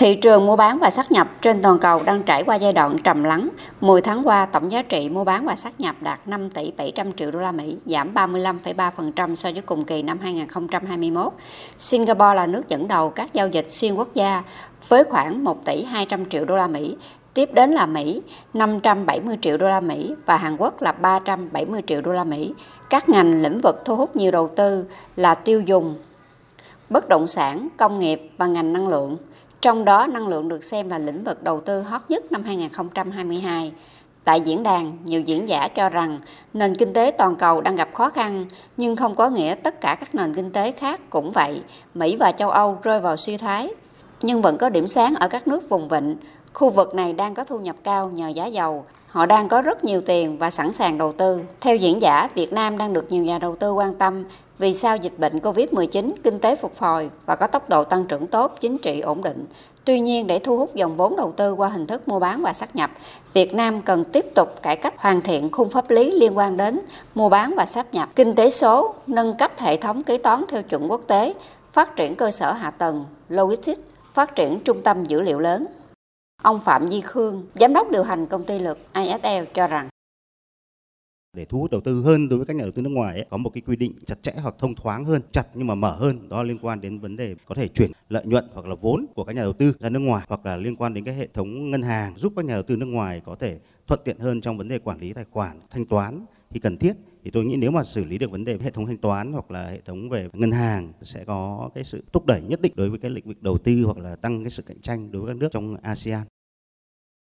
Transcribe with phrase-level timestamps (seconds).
[0.00, 2.96] Thị trường mua bán và sát nhập trên toàn cầu đang trải qua giai đoạn
[3.04, 3.48] trầm lắng.
[3.80, 7.12] 10 tháng qua, tổng giá trị mua bán và sát nhập đạt 5 tỷ 700
[7.12, 11.32] triệu đô la Mỹ, giảm 35,3% so với cùng kỳ năm 2021.
[11.78, 14.42] Singapore là nước dẫn đầu các giao dịch xuyên quốc gia
[14.88, 16.96] với khoảng 1 tỷ 200 triệu đô la Mỹ,
[17.34, 18.22] tiếp đến là Mỹ
[18.54, 22.54] 570 triệu đô la Mỹ và Hàn Quốc là 370 triệu đô la Mỹ.
[22.90, 24.84] Các ngành lĩnh vực thu hút nhiều đầu tư
[25.16, 25.94] là tiêu dùng,
[26.90, 29.16] bất động sản, công nghiệp và ngành năng lượng.
[29.60, 33.72] Trong đó, năng lượng được xem là lĩnh vực đầu tư hot nhất năm 2022.
[34.24, 36.20] Tại diễn đàn, nhiều diễn giả cho rằng
[36.54, 38.46] nền kinh tế toàn cầu đang gặp khó khăn,
[38.76, 41.62] nhưng không có nghĩa tất cả các nền kinh tế khác cũng vậy.
[41.94, 43.68] Mỹ và châu Âu rơi vào suy thoái,
[44.22, 46.16] nhưng vẫn có điểm sáng ở các nước vùng vịnh.
[46.52, 48.84] Khu vực này đang có thu nhập cao nhờ giá dầu.
[49.06, 51.40] Họ đang có rất nhiều tiền và sẵn sàng đầu tư.
[51.60, 54.24] Theo diễn giả, Việt Nam đang được nhiều nhà đầu tư quan tâm
[54.58, 58.26] vì sao dịch bệnh COVID-19, kinh tế phục hồi và có tốc độ tăng trưởng
[58.26, 59.46] tốt, chính trị ổn định.
[59.84, 62.52] Tuy nhiên, để thu hút dòng vốn đầu tư qua hình thức mua bán và
[62.52, 62.90] sát nhập,
[63.32, 66.80] Việt Nam cần tiếp tục cải cách hoàn thiện khung pháp lý liên quan đến
[67.14, 70.62] mua bán và sát nhập, kinh tế số, nâng cấp hệ thống kế toán theo
[70.62, 71.34] chuẩn quốc tế,
[71.72, 73.80] phát triển cơ sở hạ tầng, logistics,
[74.14, 75.66] phát triển trung tâm dữ liệu lớn.
[76.42, 79.88] Ông Phạm Di Khương, giám đốc điều hành công ty luật ISL cho rằng.
[81.36, 83.26] Để thu hút đầu tư hơn đối với các nhà đầu tư nước ngoài ấy,
[83.30, 85.96] có một cái quy định chặt chẽ hoặc thông thoáng hơn, chặt nhưng mà mở
[85.96, 89.06] hơn, đó liên quan đến vấn đề có thể chuyển lợi nhuận hoặc là vốn
[89.14, 91.26] của các nhà đầu tư ra nước ngoài hoặc là liên quan đến cái hệ
[91.34, 94.40] thống ngân hàng giúp các nhà đầu tư nước ngoài có thể thuận tiện hơn
[94.40, 96.92] trong vấn đề quản lý tài khoản, thanh toán khi cần thiết,
[97.24, 99.50] thì tôi nghĩ nếu mà xử lý được vấn đề hệ thống thanh toán hoặc
[99.50, 102.90] là hệ thống về ngân hàng sẽ có cái sự thúc đẩy nhất định đối
[102.90, 105.34] với cái lĩnh vực đầu tư hoặc là tăng cái sự cạnh tranh đối với
[105.34, 106.26] các nước trong ASEAN.